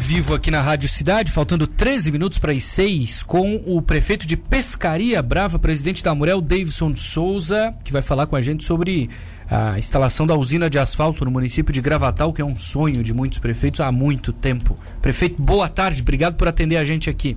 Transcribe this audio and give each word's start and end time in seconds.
vivo 0.00 0.34
aqui 0.34 0.50
na 0.50 0.62
Rádio 0.62 0.88
Cidade, 0.88 1.30
faltando 1.30 1.66
13 1.66 2.10
minutos 2.10 2.38
para 2.38 2.52
as 2.52 2.64
6, 2.64 3.22
com 3.22 3.56
o 3.66 3.82
prefeito 3.82 4.26
de 4.26 4.34
Pescaria 4.34 5.22
Brava, 5.22 5.58
presidente 5.58 6.02
da 6.02 6.10
Amurel, 6.10 6.40
Davidson 6.40 6.90
de 6.90 7.00
Souza, 7.00 7.74
que 7.84 7.92
vai 7.92 8.00
falar 8.00 8.26
com 8.26 8.34
a 8.34 8.40
gente 8.40 8.64
sobre 8.64 9.10
a 9.48 9.78
instalação 9.78 10.26
da 10.26 10.34
usina 10.34 10.70
de 10.70 10.78
asfalto 10.78 11.24
no 11.24 11.30
município 11.30 11.72
de 11.72 11.82
Gravatal, 11.82 12.32
que 12.32 12.40
é 12.40 12.44
um 12.44 12.56
sonho 12.56 13.02
de 13.02 13.12
muitos 13.12 13.38
prefeitos 13.38 13.80
há 13.80 13.92
muito 13.92 14.32
tempo. 14.32 14.76
Prefeito, 15.02 15.40
boa 15.40 15.68
tarde, 15.68 16.00
obrigado 16.00 16.34
por 16.34 16.48
atender 16.48 16.78
a 16.78 16.84
gente 16.84 17.10
aqui. 17.10 17.36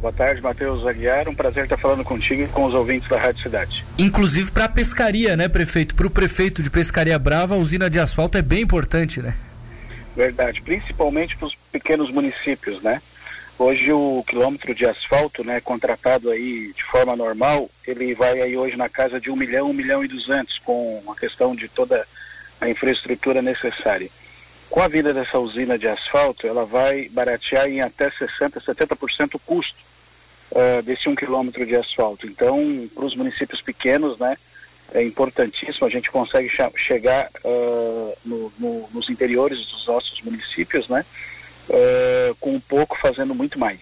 Boa 0.00 0.12
tarde, 0.12 0.40
Matheus 0.40 0.86
Aguiar. 0.86 1.28
Um 1.28 1.34
prazer 1.34 1.64
estar 1.64 1.76
falando 1.76 2.04
contigo 2.04 2.42
e 2.42 2.46
com 2.46 2.64
os 2.64 2.74
ouvintes 2.74 3.08
da 3.08 3.18
Rádio 3.18 3.42
Cidade. 3.42 3.84
Inclusive 3.98 4.52
para 4.52 4.66
a 4.66 4.68
pescaria, 4.68 5.36
né, 5.36 5.48
prefeito? 5.48 5.96
Para 5.96 6.06
o 6.06 6.10
prefeito 6.10 6.62
de 6.62 6.70
Pescaria 6.70 7.18
Brava, 7.18 7.56
a 7.56 7.58
usina 7.58 7.90
de 7.90 7.98
asfalto 7.98 8.38
é 8.38 8.42
bem 8.42 8.62
importante, 8.62 9.20
né? 9.20 9.34
Verdade, 10.14 10.60
principalmente 10.60 11.36
para 11.36 11.46
os 11.46 11.54
pequenos 11.70 12.10
municípios, 12.10 12.82
né? 12.82 13.00
Hoje 13.58 13.92
o 13.92 14.24
quilômetro 14.26 14.74
de 14.74 14.86
asfalto, 14.86 15.44
né, 15.44 15.60
contratado 15.60 16.30
aí 16.30 16.72
de 16.72 16.82
forma 16.82 17.14
normal, 17.14 17.68
ele 17.86 18.14
vai 18.14 18.40
aí 18.40 18.56
hoje 18.56 18.74
na 18.74 18.88
casa 18.88 19.20
de 19.20 19.30
um 19.30 19.36
milhão, 19.36 19.68
um 19.68 19.74
milhão 19.74 20.02
e 20.02 20.08
duzentos, 20.08 20.58
com 20.64 21.02
a 21.08 21.14
questão 21.14 21.54
de 21.54 21.68
toda 21.68 22.06
a 22.58 22.70
infraestrutura 22.70 23.42
necessária. 23.42 24.08
Com 24.70 24.80
a 24.80 24.88
vinda 24.88 25.12
dessa 25.12 25.38
usina 25.38 25.78
de 25.78 25.86
asfalto, 25.86 26.46
ela 26.46 26.64
vai 26.64 27.08
baratear 27.10 27.68
em 27.68 27.82
até 27.82 28.08
60%, 28.10 28.62
70% 28.62 29.34
o 29.34 29.38
custo 29.40 29.76
uh, 30.52 30.82
desse 30.82 31.08
um 31.08 31.14
quilômetro 31.14 31.66
de 31.66 31.76
asfalto. 31.76 32.26
Então, 32.26 32.88
para 32.94 33.04
os 33.04 33.14
municípios 33.14 33.60
pequenos, 33.60 34.18
né, 34.18 34.38
é 34.92 35.02
importantíssimo, 35.02 35.86
a 35.86 35.90
gente 35.90 36.10
consegue 36.10 36.50
chegar 36.76 37.28
uh, 37.44 38.14
no, 38.24 38.52
no, 38.58 38.88
nos 38.92 39.08
interiores 39.08 39.58
dos 39.66 39.86
nossos 39.86 40.20
municípios, 40.22 40.88
né, 40.88 41.04
uh, 41.68 42.34
com 42.40 42.54
um 42.54 42.60
pouco 42.60 42.96
fazendo 42.98 43.34
muito 43.34 43.58
mais. 43.58 43.80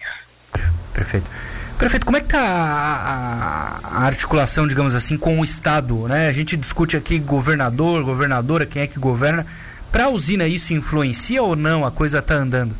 Perfeito. 0.93 1.29
Prefeito, 1.77 2.05
como 2.05 2.17
é 2.17 2.19
que 2.19 2.25
está 2.25 2.41
a, 2.41 3.79
a, 3.81 4.05
articulação, 4.05 4.67
digamos 4.67 4.93
assim, 4.95 5.15
com 5.15 5.39
o 5.39 5.45
Estado? 5.45 6.09
Né? 6.09 6.27
A 6.27 6.31
gente 6.33 6.57
discute 6.57 6.97
aqui 6.97 7.17
governador, 7.17 8.03
governadora, 8.03 8.65
quem 8.65 8.81
é 8.81 8.87
que 8.87 8.99
governa. 8.99 9.45
Para 9.89 10.05
a 10.05 10.09
usina 10.09 10.45
isso 10.45 10.73
influencia 10.73 11.41
ou 11.41 11.55
não? 11.55 11.85
A 11.85 11.91
coisa 11.91 12.19
está 12.19 12.35
andando? 12.35 12.75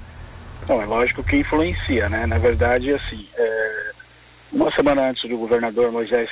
Não, 0.68 0.82
é 0.82 0.86
lógico 0.86 1.24
que 1.24 1.38
influencia, 1.38 2.10
né? 2.10 2.26
Na 2.28 2.38
verdade, 2.38 2.92
assim, 2.92 3.26
é, 3.38 3.89
uma 4.52 4.72
semana 4.72 5.10
antes 5.10 5.30
do 5.30 5.38
governador 5.38 5.92
Moisés 5.92 6.30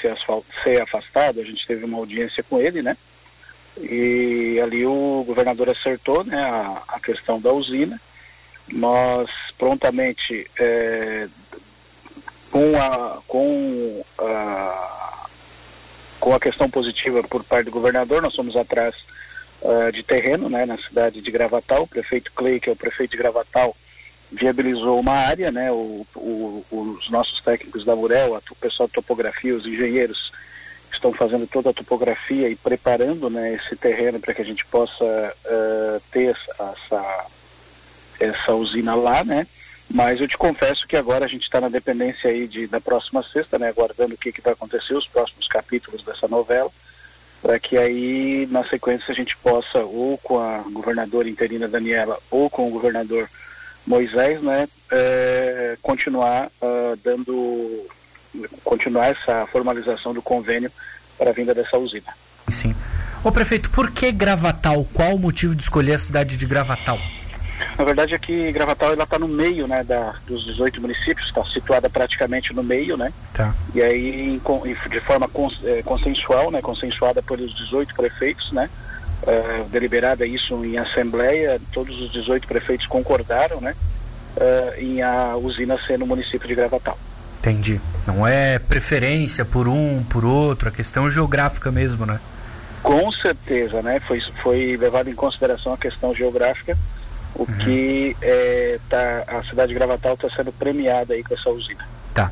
ser, 0.63 0.81
afastado, 0.81 1.39
a 1.39 1.43
gente 1.43 1.65
teve 1.67 1.85
uma 1.85 1.97
audiência 1.97 2.43
com 2.43 2.59
ele, 2.59 2.81
né? 2.81 2.97
E 3.77 4.59
ali 4.63 4.85
o 4.85 5.23
governador 5.25 5.69
acertou 5.69 6.23
né, 6.23 6.37
a, 6.37 6.81
a 6.87 6.99
questão 6.99 7.39
da 7.39 7.51
usina. 7.51 7.99
Nós 8.69 9.29
prontamente, 9.57 10.49
é, 10.59 11.27
com, 12.51 12.75
a, 12.75 13.19
com, 13.27 14.03
a, 14.17 15.27
com 16.19 16.33
a 16.33 16.39
questão 16.39 16.69
positiva 16.69 17.21
por 17.23 17.43
parte 17.43 17.65
do 17.65 17.71
governador, 17.71 18.21
nós 18.21 18.35
fomos 18.35 18.55
atrás 18.55 18.95
uh, 19.61 19.91
de 19.91 20.03
terreno 20.03 20.49
né, 20.49 20.65
na 20.65 20.77
cidade 20.77 21.21
de 21.21 21.31
Gravatal. 21.31 21.83
O 21.83 21.87
prefeito 21.87 22.31
Clay, 22.33 22.59
que 22.59 22.69
é 22.69 22.73
o 22.73 22.75
prefeito 22.75 23.11
de 23.11 23.17
Gravatal, 23.17 23.75
viabilizou 24.31 24.99
uma 24.99 25.13
área, 25.13 25.51
né, 25.51 25.71
o, 25.71 26.05
o, 26.15 26.65
os 26.71 27.09
nossos 27.09 27.41
técnicos 27.41 27.85
da 27.85 27.95
Murel, 27.95 28.41
o 28.49 28.55
pessoal 28.55 28.87
de 28.87 28.93
topografia, 28.93 29.55
os 29.55 29.65
engenheiros 29.65 30.31
estão 30.91 31.13
fazendo 31.13 31.47
toda 31.47 31.69
a 31.69 31.73
topografia 31.73 32.49
e 32.49 32.55
preparando 32.55 33.29
né, 33.29 33.53
esse 33.53 33.75
terreno 33.75 34.19
para 34.19 34.33
que 34.33 34.41
a 34.41 34.45
gente 34.45 34.65
possa 34.65 35.05
uh, 35.05 36.01
ter 36.11 36.35
essa, 36.59 37.25
essa 38.19 38.53
usina 38.53 38.95
lá, 38.95 39.23
né? 39.23 39.47
Mas 39.89 40.19
eu 40.19 40.27
te 40.27 40.37
confesso 40.37 40.85
que 40.85 40.97
agora 40.97 41.25
a 41.25 41.27
gente 41.27 41.43
está 41.43 41.61
na 41.61 41.69
dependência 41.69 42.29
aí 42.29 42.45
de, 42.47 42.67
da 42.67 42.81
próxima 42.81 43.23
sexta, 43.23 43.57
né? 43.57 43.69
Aguardando 43.69 44.15
o 44.15 44.17
que, 44.17 44.33
que 44.33 44.41
vai 44.41 44.53
acontecer, 44.53 44.93
os 44.93 45.07
próximos 45.07 45.47
capítulos 45.47 46.03
dessa 46.03 46.27
novela, 46.27 46.69
para 47.41 47.57
que 47.57 47.77
aí 47.77 48.47
na 48.51 48.67
sequência 48.67 49.11
a 49.11 49.15
gente 49.15 49.37
possa, 49.37 49.79
ou 49.79 50.17
com 50.17 50.39
a 50.39 50.57
governadora 50.73 51.29
interina 51.29 51.69
Daniela, 51.69 52.19
ou 52.29 52.49
com 52.49 52.67
o 52.67 52.71
governador 52.71 53.29
Moisés, 53.87 54.41
né, 54.41 54.67
é, 54.91 55.77
continuar 55.81 56.47
uh, 56.61 56.99
dando, 57.01 57.87
continuar 58.63 59.07
essa 59.07 59.47
formalização 59.47 60.13
do 60.13 60.21
convênio 60.21 60.69
para 61.17 61.29
a 61.29 61.33
vinda 61.33 61.55
dessa 61.55 61.77
usina. 61.77 62.13
Sim. 62.49 62.75
Ô 63.23 63.31
prefeito, 63.31 63.69
por 63.69 63.89
que 63.91 64.11
Gravatal? 64.11 64.85
Qual 64.93 65.15
o 65.15 65.19
motivo 65.19 65.55
de 65.55 65.63
escolher 65.63 65.93
a 65.93 65.99
cidade 65.99 66.35
de 66.35 66.45
Gravatal? 66.45 66.99
Na 67.77 67.83
verdade 67.83 68.13
é 68.13 68.19
que 68.19 68.51
Gravatal 68.51 68.91
ela 68.91 69.03
está 69.03 69.17
no 69.17 69.27
meio, 69.27 69.67
né, 69.67 69.83
da, 69.83 70.15
dos 70.25 70.45
18 70.45 70.81
municípios, 70.81 71.27
está 71.27 71.43
situada 71.45 71.89
praticamente 71.89 72.53
no 72.53 72.63
meio, 72.63 72.97
né? 72.97 73.13
Tá. 73.33 73.55
E 73.73 73.81
aí 73.81 74.41
de 74.89 74.99
forma 75.01 75.29
é, 75.63 75.81
consensual, 75.81 76.51
né, 76.51 76.61
consensuada 76.61 77.21
pelos 77.21 77.55
18 77.55 77.95
prefeitos, 77.95 78.51
né? 78.51 78.69
Uh, 79.23 79.69
deliberada 79.69 80.25
isso 80.25 80.63
em 80.65 80.77
assembleia, 80.77 81.59
todos 81.71 81.99
os 81.99 82.11
18 82.11 82.47
prefeitos 82.47 82.85
concordaram, 82.87 83.61
né, 83.61 83.75
uh, 84.35 84.81
em 84.81 85.01
a 85.01 85.35
usina 85.35 85.77
ser 85.85 85.97
no 85.97 86.05
município 86.05 86.47
de 86.47 86.55
Gravatal. 86.55 86.97
Entendi. 87.39 87.79
Não 88.05 88.27
é 88.27 88.59
preferência 88.59 89.45
por 89.45 89.67
um, 89.67 90.03
por 90.03 90.25
outro, 90.25 90.69
a 90.69 90.71
questão 90.71 91.09
geográfica 91.09 91.71
mesmo, 91.71 92.05
né? 92.05 92.19
Com 92.83 93.11
certeza, 93.11 93.81
né? 93.81 93.99
Foi, 94.01 94.21
foi 94.41 94.77
levado 94.77 95.09
em 95.09 95.15
consideração 95.15 95.73
a 95.73 95.77
questão 95.77 96.13
geográfica, 96.13 96.77
o 97.35 97.41
uhum. 97.41 97.57
que 97.59 98.15
é, 98.21 98.79
tá, 98.89 99.23
a 99.27 99.43
cidade 99.43 99.69
de 99.69 99.75
Gravatal 99.75 100.13
está 100.13 100.29
sendo 100.29 100.51
premiada 100.51 101.13
aí 101.13 101.23
com 101.23 101.33
essa 101.33 101.49
usina. 101.49 101.87
Tá. 102.13 102.31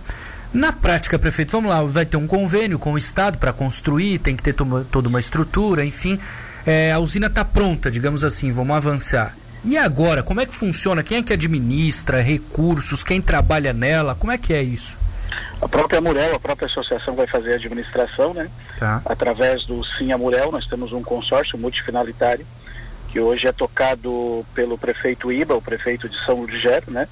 Na 0.53 0.72
prática, 0.72 1.19
prefeito, 1.19 1.52
vamos 1.52 1.69
lá, 1.69 1.84
vai 1.84 2.06
ter 2.06 2.17
um 2.17 2.28
convênio 2.28 2.79
com 2.79 2.94
o 2.94 2.97
Estado 2.97 3.38
para 3.38 3.52
construir, 3.52 4.19
tem 4.19 4.35
que 4.35 4.44
ter 4.44 4.53
toda 4.53 5.07
uma 5.07 5.19
estrutura, 5.19 5.84
enfim 5.84 6.19
é, 6.66 6.92
a 6.92 7.00
usina 7.00 7.28
está 7.28 7.46
pronta, 7.46 7.92
digamos 7.92 8.24
assim, 8.24 8.52
vamos 8.52 8.76
avançar. 8.76 9.36
E 9.64 9.78
agora, 9.78 10.22
como 10.22 10.42
é 10.42 10.46
que 10.46 10.53
funciona? 10.53 11.03
Quem 11.03 11.18
é 11.20 11.24
que 11.24 11.34
administra 11.34 12.22
recursos? 12.22 13.03
Quem 13.03 13.22
trabalha 13.22 13.74
nela? 13.74 14.14
Como 14.16 14.31
é 14.31 14.38
que 14.38 14.53
é 14.53 14.62
isso? 14.62 14.98
A 15.62 15.68
própria 15.68 16.02
Murel, 16.02 16.36
a 16.36 16.40
própria 16.40 16.68
associação 16.68 17.16
vai 17.16 17.26
fazer 17.26 17.53
a 17.53 17.56
administração, 17.56 18.34
né? 18.34 18.50
Tá. 18.78 19.02
Através 19.06 19.66
do 19.66 19.84
Sim 19.84 20.14
Murel, 20.16 20.52
nós 20.52 20.68
temos 20.68 20.92
um 20.94 21.02
consórcio 21.02 21.58
multifinalitário, 21.58 22.46
que 23.09 23.20
hoje 23.20 23.47
é 23.47 23.52
tocado 23.52 24.46
pelo 24.53 24.78
prefeito 24.78 25.32
Iba, 25.32 25.56
o 25.56 25.62
prefeito 25.62 26.08
de 26.08 26.24
São 26.26 26.42
Ludgero, 26.42 26.92
né? 26.92 27.08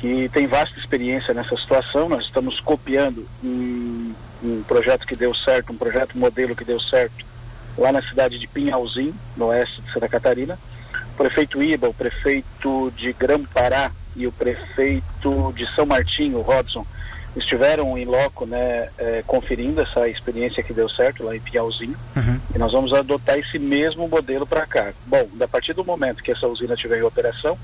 Que 0.00 0.28
tem 0.30 0.46
vasta 0.46 0.78
experiência 0.78 1.32
nessa 1.34 1.56
situação. 1.56 2.08
Nós 2.08 2.24
estamos 2.24 2.58
copiando 2.60 3.28
um, 3.44 4.12
um 4.42 4.62
projeto 4.66 5.06
que 5.06 5.14
deu 5.14 5.34
certo, 5.34 5.72
um 5.72 5.76
projeto 5.76 6.18
modelo 6.18 6.56
que 6.56 6.64
deu 6.64 6.80
certo 6.80 7.27
lá 7.78 7.92
na 7.92 8.02
cidade 8.02 8.38
de 8.38 8.46
Pinhalzinho, 8.46 9.14
no 9.36 9.46
oeste 9.46 9.80
de 9.80 9.92
Santa 9.92 10.08
Catarina. 10.08 10.58
O 11.14 11.16
prefeito 11.16 11.62
Iba, 11.62 11.88
o 11.88 11.94
prefeito 11.94 12.92
de 12.96 13.12
Grão-Pará 13.12 13.92
e 14.14 14.26
o 14.26 14.32
prefeito 14.32 15.52
de 15.56 15.66
São 15.74 15.86
Martinho, 15.86 16.40
Robson, 16.40 16.84
estiveram 17.36 17.96
em 17.96 18.04
loco, 18.04 18.46
né, 18.46 18.88
é, 18.98 19.22
conferindo 19.26 19.80
essa 19.80 20.08
experiência 20.08 20.62
que 20.62 20.72
deu 20.72 20.88
certo 20.88 21.22
lá 21.22 21.36
em 21.36 21.40
Pinhalzinho. 21.40 21.96
Uhum. 22.16 22.40
E 22.54 22.58
nós 22.58 22.72
vamos 22.72 22.92
adotar 22.92 23.38
esse 23.38 23.58
mesmo 23.58 24.08
modelo 24.08 24.46
para 24.46 24.66
cá. 24.66 24.92
Bom, 25.06 25.28
a 25.40 25.48
partir 25.48 25.72
do 25.72 25.84
momento 25.84 26.22
que 26.22 26.32
essa 26.32 26.48
usina 26.48 26.74
estiver 26.74 26.98
em 26.98 27.02
operação, 27.02 27.56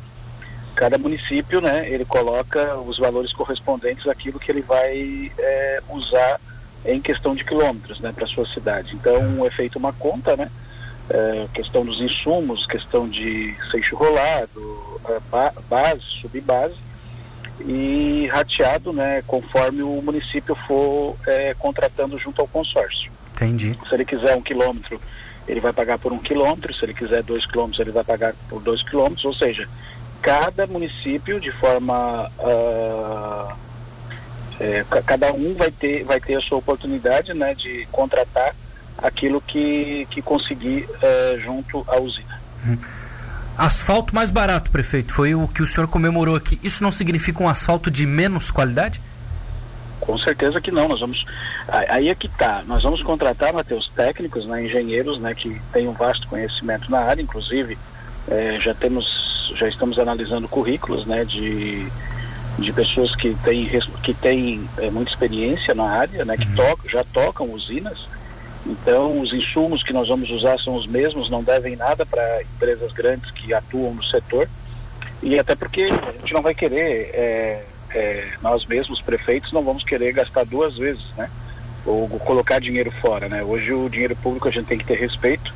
cada 0.74 0.98
município, 0.98 1.60
né, 1.60 1.88
ele 1.88 2.04
coloca 2.04 2.76
os 2.78 2.98
valores 2.98 3.32
correspondentes 3.32 4.06
àquilo 4.06 4.38
que 4.38 4.50
ele 4.50 4.62
vai 4.62 5.32
é, 5.38 5.82
usar 5.88 6.40
em 6.84 7.00
questão 7.00 7.34
de 7.34 7.44
quilômetros, 7.44 8.00
né, 8.00 8.12
para 8.12 8.26
sua 8.26 8.46
cidade. 8.46 8.94
Então 8.94 9.44
é 9.44 9.50
feita 9.50 9.78
uma 9.78 9.92
conta, 9.92 10.36
né, 10.36 10.50
é, 11.08 11.46
questão 11.54 11.84
dos 11.84 12.00
insumos, 12.00 12.66
questão 12.66 13.08
de 13.08 13.54
seixo 13.70 13.96
rolado, 13.96 15.00
é, 15.08 15.18
ba 15.30 15.52
base, 15.68 16.02
subbase 16.20 16.76
e 17.60 18.28
rateado, 18.32 18.92
né, 18.92 19.22
conforme 19.26 19.82
o 19.82 20.00
município 20.02 20.54
for 20.66 21.16
é, 21.26 21.54
contratando 21.54 22.18
junto 22.18 22.40
ao 22.40 22.48
consórcio. 22.48 23.12
Entendi. 23.34 23.78
Se 23.88 23.94
ele 23.94 24.04
quiser 24.04 24.36
um 24.36 24.42
quilômetro, 24.42 25.00
ele 25.46 25.60
vai 25.60 25.72
pagar 25.72 25.98
por 25.98 26.12
um 26.12 26.18
quilômetro. 26.18 26.72
Se 26.74 26.84
ele 26.84 26.94
quiser 26.94 27.22
dois 27.22 27.44
quilômetros, 27.46 27.80
ele 27.80 27.90
vai 27.90 28.04
pagar 28.04 28.34
por 28.48 28.62
dois 28.62 28.82
quilômetros. 28.82 29.24
Ou 29.24 29.34
seja, 29.34 29.68
cada 30.22 30.66
município 30.66 31.40
de 31.40 31.50
forma 31.52 32.30
uh, 32.38 33.52
é, 34.60 34.84
cada 35.06 35.32
um 35.32 35.54
vai 35.54 35.70
ter, 35.70 36.04
vai 36.04 36.20
ter 36.20 36.36
a 36.36 36.40
sua 36.40 36.58
oportunidade 36.58 37.34
né, 37.34 37.54
de 37.54 37.86
contratar 37.90 38.54
aquilo 38.98 39.40
que, 39.40 40.06
que 40.10 40.22
conseguir 40.22 40.88
é, 41.02 41.38
junto 41.42 41.84
à 41.88 41.98
usina. 41.98 42.40
Hum. 42.66 42.78
Asfalto 43.56 44.14
mais 44.14 44.30
barato, 44.30 44.70
prefeito, 44.70 45.12
foi 45.12 45.34
o 45.34 45.46
que 45.46 45.62
o 45.62 45.66
senhor 45.66 45.86
comemorou 45.86 46.34
aqui. 46.34 46.58
Isso 46.62 46.82
não 46.82 46.90
significa 46.90 47.42
um 47.42 47.48
asfalto 47.48 47.90
de 47.90 48.04
menos 48.04 48.50
qualidade? 48.50 49.00
Com 50.00 50.18
certeza 50.18 50.60
que 50.60 50.72
não. 50.72 50.88
Nós 50.88 51.00
vamos. 51.00 51.24
Aí 51.68 52.08
é 52.08 52.14
que 52.14 52.28
tá. 52.28 52.64
Nós 52.66 52.82
vamos 52.82 53.00
contratar, 53.02 53.52
Matheus, 53.52 53.90
técnicos, 53.94 54.44
né, 54.46 54.64
engenheiros, 54.64 55.20
né, 55.20 55.34
que 55.34 55.60
têm 55.72 55.88
um 55.88 55.92
vasto 55.92 56.26
conhecimento 56.26 56.90
na 56.90 56.98
área, 56.98 57.22
inclusive 57.22 57.78
é, 58.28 58.58
já 58.58 58.74
temos 58.74 59.06
já 59.56 59.68
estamos 59.68 59.98
analisando 59.98 60.48
currículos 60.48 61.06
né, 61.06 61.24
de, 61.24 61.86
de 62.58 62.72
pessoas 62.72 63.14
que 63.16 63.34
têm, 63.42 63.68
que 64.02 64.14
têm 64.14 64.68
é, 64.78 64.90
muita 64.90 65.10
experiência 65.10 65.74
na 65.74 65.84
área, 65.84 66.24
né, 66.24 66.36
que 66.36 66.46
uhum. 66.48 66.54
tocam, 66.54 66.90
já 66.90 67.04
tocam 67.04 67.50
usinas. 67.52 68.06
Então, 68.66 69.20
os 69.20 69.32
insumos 69.32 69.82
que 69.82 69.92
nós 69.92 70.08
vamos 70.08 70.30
usar 70.30 70.58
são 70.58 70.74
os 70.74 70.86
mesmos, 70.86 71.30
não 71.30 71.42
devem 71.42 71.76
nada 71.76 72.06
para 72.06 72.42
empresas 72.42 72.92
grandes 72.92 73.30
que 73.32 73.52
atuam 73.52 73.94
no 73.94 74.04
setor. 74.04 74.48
E 75.22 75.38
até 75.38 75.54
porque 75.54 75.82
a 75.82 76.12
gente 76.12 76.32
não 76.32 76.42
vai 76.42 76.54
querer, 76.54 77.10
é, 77.12 77.64
é, 77.90 78.28
nós 78.42 78.64
mesmos, 78.66 79.00
prefeitos, 79.00 79.52
não 79.52 79.62
vamos 79.62 79.84
querer 79.84 80.12
gastar 80.12 80.44
duas 80.44 80.76
vezes, 80.76 81.04
né? 81.16 81.28
Ou 81.84 82.08
colocar 82.20 82.58
dinheiro 82.58 82.90
fora, 82.90 83.28
né? 83.28 83.42
Hoje 83.42 83.72
o 83.72 83.88
dinheiro 83.88 84.16
público 84.16 84.48
a 84.48 84.50
gente 84.50 84.66
tem 84.66 84.78
que 84.78 84.86
ter 84.86 84.98
respeito 84.98 85.52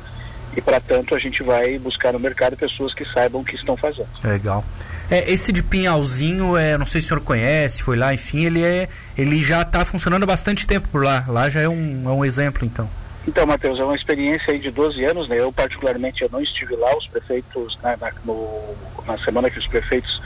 e 0.55 0.61
para 0.61 0.79
tanto 0.79 1.15
a 1.15 1.19
gente 1.19 1.43
vai 1.43 1.77
buscar 1.77 2.13
no 2.13 2.19
mercado 2.19 2.57
pessoas 2.57 2.93
que 2.93 3.05
saibam 3.05 3.41
o 3.41 3.45
que 3.45 3.55
estão 3.55 3.77
fazendo. 3.77 4.09
Legal. 4.23 4.63
É, 5.11 5.31
esse 5.31 5.51
de 5.51 5.63
Pinhalzinho, 5.63 6.55
é, 6.55 6.77
não 6.77 6.85
sei 6.85 7.01
se 7.01 7.05
o 7.05 7.09
senhor 7.09 7.21
conhece, 7.21 7.81
foi 7.81 7.97
lá, 7.97 8.13
enfim, 8.13 8.45
ele 8.45 8.63
é, 8.63 8.87
ele 9.17 9.41
já 9.41 9.63
está 9.63 9.83
funcionando 9.83 10.23
há 10.23 10.27
bastante 10.27 10.67
tempo 10.67 10.87
por 10.89 11.03
lá. 11.03 11.25
Lá 11.27 11.49
já 11.49 11.61
é 11.61 11.69
um, 11.69 12.03
é 12.05 12.11
um 12.11 12.23
exemplo, 12.23 12.65
então. 12.65 12.89
Então, 13.27 13.45
Matheus, 13.45 13.79
é 13.79 13.83
uma 13.83 13.95
experiência 13.95 14.53
aí 14.53 14.59
de 14.59 14.71
12 14.71 15.03
anos, 15.05 15.27
né? 15.27 15.39
Eu 15.39 15.51
particularmente 15.51 16.21
eu 16.21 16.29
não 16.31 16.41
estive 16.41 16.75
lá, 16.75 16.95
os 16.97 17.07
prefeitos 17.07 17.77
na, 17.81 17.97
na, 17.97 18.11
no, 18.23 18.75
na 19.05 19.17
semana 19.19 19.49
que 19.49 19.59
os 19.59 19.67
prefeitos 19.67 20.21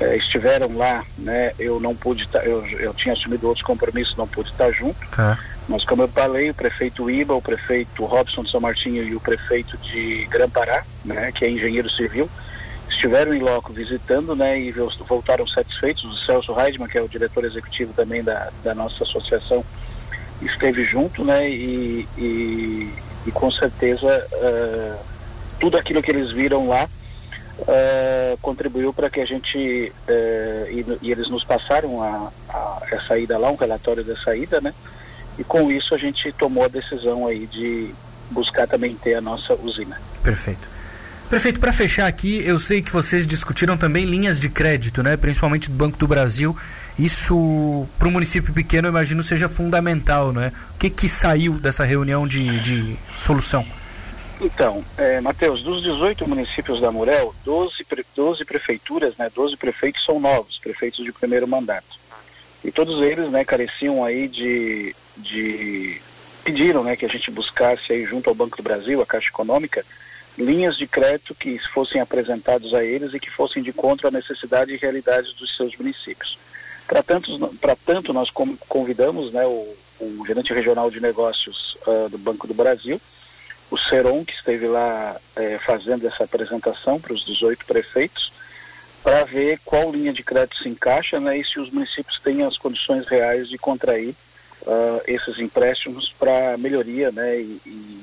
eh, 0.00 0.16
estiveram 0.16 0.76
lá, 0.76 1.04
né? 1.18 1.52
Eu 1.58 1.78
não 1.78 1.94
pude, 1.94 2.26
eu, 2.42 2.66
eu 2.66 2.94
tinha 2.94 3.14
assumido 3.14 3.46
outros 3.46 3.64
compromissos, 3.64 4.16
não 4.16 4.26
pude 4.26 4.50
estar 4.50 4.70
junto. 4.72 4.96
Tá. 5.10 5.38
Mas 5.68 5.84
como 5.84 6.02
eu 6.02 6.08
falei, 6.08 6.50
o 6.50 6.54
prefeito 6.54 7.10
Iba, 7.10 7.34
o 7.34 7.42
prefeito 7.42 8.04
Robson 8.04 8.42
de 8.42 8.50
São 8.50 8.60
Martinho 8.60 9.02
e 9.02 9.14
o 9.14 9.20
prefeito 9.20 9.76
de 9.78 10.26
Grã-Pará, 10.26 10.84
né, 11.04 11.32
que 11.32 11.44
é 11.44 11.50
engenheiro 11.50 11.90
civil, 11.90 12.28
estiveram 13.04 13.34
em 13.34 13.40
loco 13.40 13.72
visitando, 13.72 14.34
né, 14.34 14.58
e 14.58 14.72
voltaram 15.06 15.46
satisfeitos. 15.46 16.04
O 16.04 16.16
Celso 16.24 16.58
Heidman, 16.58 16.88
que 16.88 16.96
é 16.96 17.02
o 17.02 17.08
diretor 17.08 17.44
executivo 17.44 17.92
também 17.92 18.22
da, 18.22 18.50
da 18.62 18.74
nossa 18.74 19.04
associação, 19.04 19.64
esteve 20.40 20.84
junto, 20.84 21.22
né, 21.24 21.48
e, 21.48 22.08
e, 22.16 22.90
e 23.26 23.30
com 23.30 23.50
certeza 23.50 24.26
uh, 24.32 24.98
tudo 25.60 25.76
aquilo 25.76 26.02
que 26.02 26.10
eles 26.10 26.32
viram 26.32 26.68
lá 26.68 26.88
uh, 27.60 28.38
contribuiu 28.40 28.92
para 28.92 29.08
que 29.08 29.20
a 29.20 29.26
gente 29.26 29.92
uh, 30.08 30.70
e, 30.70 30.98
e, 31.02 31.12
eles 31.12 31.28
nos 31.28 31.44
passaram 31.44 32.02
a, 32.02 32.32
a, 32.48 32.82
a 32.92 33.00
saída 33.06 33.38
lá, 33.38 33.50
um 33.50 33.56
relatório 33.56 34.02
da 34.02 34.16
saída, 34.16 34.60
né, 34.60 34.74
e 35.38 35.44
com 35.44 35.70
isso 35.70 35.94
a 35.94 35.98
gente 35.98 36.32
tomou 36.32 36.64
a 36.64 36.68
decisão 36.68 37.26
aí 37.26 37.46
de 37.46 37.94
buscar 38.30 38.66
também 38.66 38.94
ter 38.96 39.14
a 39.14 39.20
nossa 39.20 39.54
usina. 39.54 40.00
Perfeito. 40.22 40.73
Prefeito, 41.28 41.58
para 41.58 41.72
fechar 41.72 42.06
aqui, 42.06 42.42
eu 42.44 42.58
sei 42.58 42.82
que 42.82 42.92
vocês 42.92 43.26
discutiram 43.26 43.76
também 43.76 44.04
linhas 44.04 44.38
de 44.38 44.48
crédito, 44.48 45.02
né, 45.02 45.16
principalmente 45.16 45.70
do 45.70 45.76
Banco 45.76 45.96
do 45.96 46.06
Brasil. 46.06 46.56
Isso, 46.98 47.88
para 47.98 48.06
um 48.06 48.10
município 48.10 48.52
pequeno, 48.52 48.86
eu 48.86 48.90
imagino, 48.90 49.24
seja 49.24 49.48
fundamental, 49.48 50.32
não 50.32 50.42
é? 50.42 50.52
O 50.74 50.78
que, 50.78 50.90
que 50.90 51.08
saiu 51.08 51.54
dessa 51.54 51.84
reunião 51.84 52.28
de, 52.28 52.60
de 52.60 52.96
solução? 53.16 53.66
Então, 54.40 54.84
é, 54.98 55.20
Matheus, 55.20 55.62
dos 55.62 55.82
18 55.82 56.28
municípios 56.28 56.80
da 56.80 56.92
Murel, 56.92 57.34
12, 57.44 57.86
12 58.14 58.44
prefeituras, 58.44 59.16
né, 59.16 59.30
12 59.34 59.56
prefeitos 59.56 60.04
são 60.04 60.20
novos, 60.20 60.58
prefeitos 60.58 61.04
de 61.04 61.12
primeiro 61.12 61.48
mandato. 61.48 61.98
E 62.62 62.70
todos 62.70 63.02
eles, 63.02 63.30
né, 63.30 63.44
careciam 63.44 64.04
aí 64.04 64.28
de, 64.28 64.94
de 65.16 66.00
pediram, 66.44 66.84
né, 66.84 66.96
que 66.96 67.06
a 67.06 67.08
gente 67.08 67.30
buscasse 67.30 67.92
aí 67.92 68.04
junto 68.04 68.28
ao 68.28 68.34
Banco 68.34 68.56
do 68.56 68.62
Brasil, 68.62 69.00
a 69.00 69.06
Caixa 69.06 69.28
Econômica, 69.28 69.84
linhas 70.36 70.76
de 70.76 70.86
crédito 70.86 71.34
que 71.34 71.58
fossem 71.72 72.00
apresentados 72.00 72.74
a 72.74 72.84
eles 72.84 73.14
e 73.14 73.20
que 73.20 73.30
fossem 73.30 73.62
de 73.62 73.70
encontro 73.70 74.08
à 74.08 74.10
necessidade 74.10 74.72
e 74.72 74.76
realidade 74.76 75.32
dos 75.34 75.56
seus 75.56 75.76
municípios. 75.76 76.38
Para 76.86 77.02
tanto, 77.02 77.56
tanto, 77.84 78.12
nós 78.12 78.28
convidamos 78.68 79.32
né, 79.32 79.46
o, 79.46 79.74
o 80.00 80.24
gerente 80.26 80.52
regional 80.52 80.90
de 80.90 81.00
negócios 81.00 81.76
uh, 81.86 82.08
do 82.08 82.18
Banco 82.18 82.46
do 82.46 82.54
Brasil, 82.54 83.00
o 83.70 83.78
Seron, 83.78 84.24
que 84.24 84.34
esteve 84.34 84.66
lá 84.66 85.18
eh, 85.34 85.58
fazendo 85.64 86.06
essa 86.06 86.24
apresentação 86.24 87.00
para 87.00 87.12
os 87.12 87.24
18 87.24 87.64
prefeitos, 87.64 88.30
para 89.02 89.24
ver 89.24 89.58
qual 89.64 89.90
linha 89.90 90.12
de 90.12 90.22
crédito 90.22 90.62
se 90.62 90.68
encaixa 90.68 91.18
né, 91.18 91.38
e 91.38 91.44
se 91.44 91.58
os 91.58 91.70
municípios 91.70 92.20
têm 92.20 92.42
as 92.42 92.56
condições 92.56 93.06
reais 93.06 93.48
de 93.48 93.58
contrair 93.58 94.14
uh, 94.62 95.00
esses 95.06 95.38
empréstimos 95.38 96.12
para 96.18 96.56
melhoria 96.56 97.10
né, 97.10 97.40
e, 97.40 97.60
e 97.66 97.93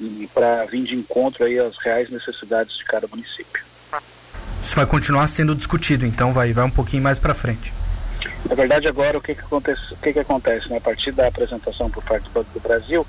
e 0.00 0.28
para 0.32 0.64
vir 0.64 0.84
de 0.84 0.94
encontro 0.94 1.44
aí 1.44 1.58
às 1.58 1.76
reais 1.78 2.10
necessidades 2.10 2.76
de 2.76 2.84
cada 2.84 3.06
município. 3.06 3.62
Isso 4.62 4.74
vai 4.74 4.86
continuar 4.86 5.26
sendo 5.28 5.54
discutido, 5.54 6.06
então 6.06 6.32
vai, 6.32 6.52
vai 6.52 6.64
um 6.64 6.70
pouquinho 6.70 7.02
mais 7.02 7.18
para 7.18 7.34
frente. 7.34 7.72
Na 8.48 8.54
verdade, 8.54 8.88
agora 8.88 9.18
o 9.18 9.20
que, 9.20 9.34
que 9.34 9.40
acontece? 9.40 9.94
O 9.94 9.96
que, 9.96 10.12
que 10.12 10.18
acontece? 10.18 10.68
Né? 10.68 10.78
A 10.78 10.80
partir 10.80 11.12
da 11.12 11.26
apresentação 11.26 11.90
por 11.90 12.02
parte 12.02 12.24
do 12.24 12.30
Banco 12.30 12.50
do 12.52 12.60
Brasil, 12.60 13.06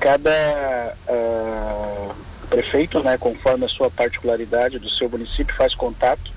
cada 0.00 0.94
uh, 1.08 2.14
prefeito, 2.48 3.02
né, 3.02 3.16
conforme 3.18 3.64
a 3.64 3.68
sua 3.68 3.90
particularidade 3.90 4.78
do 4.78 4.88
seu 4.90 5.08
município, 5.08 5.54
faz 5.54 5.74
contato 5.74 6.30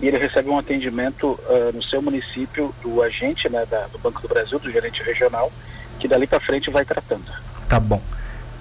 e 0.00 0.08
ele 0.08 0.18
recebe 0.18 0.48
um 0.48 0.58
atendimento 0.58 1.28
uh, 1.28 1.72
no 1.72 1.82
seu 1.82 2.02
município 2.02 2.74
do 2.82 3.02
agente 3.02 3.48
né, 3.48 3.64
da, 3.66 3.86
do 3.86 3.98
Banco 3.98 4.20
do 4.20 4.28
Brasil, 4.28 4.58
do 4.58 4.70
gerente 4.70 5.02
regional, 5.02 5.52
que 5.98 6.08
dali 6.08 6.26
para 6.26 6.40
frente 6.40 6.70
vai 6.70 6.84
tratando. 6.84 7.30
Tá 7.68 7.78
bom. 7.78 8.02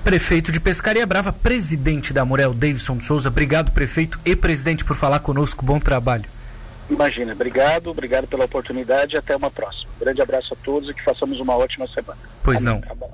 Prefeito 0.04 0.52
de 0.52 0.60
Pescaria 0.60 1.06
Brava, 1.08 1.32
presidente 1.32 2.12
da 2.12 2.26
Morel, 2.26 2.54
Davidson 2.54 2.98
de 2.98 3.06
Souza. 3.06 3.30
Obrigado, 3.30 3.72
prefeito 3.72 4.20
e 4.26 4.36
presidente, 4.36 4.84
por 4.84 4.98
falar 4.98 5.20
conosco. 5.22 5.66
Bom 5.66 5.80
trabalho. 5.80 6.26
Imagina, 6.90 7.32
obrigado, 7.32 7.88
obrigado 7.88 8.28
pela 8.28 8.44
oportunidade 8.44 9.16
e 9.16 9.18
até 9.18 9.34
uma 9.34 9.50
próxima. 9.50 9.90
grande 9.98 10.22
abraço 10.22 10.54
a 10.54 10.58
todos 10.58 10.90
e 10.90 10.94
que 10.94 11.02
façamos 11.02 11.40
uma 11.40 11.56
ótima 11.56 11.88
semana. 11.88 12.20
Pois 12.44 12.58
Amém. 12.58 12.82
não. 12.82 13.08